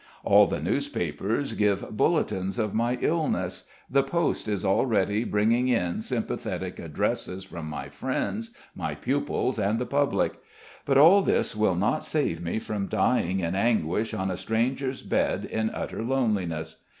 [0.23, 6.79] All the newspapers give bulletins of my illness, the post is already bringing in sympathetic
[6.79, 10.41] addresses from my friends, my pupils, and the public.
[10.85, 15.45] But all this will not save me from dying in anguish on a stranger's bed
[15.45, 16.77] in utter loneliness.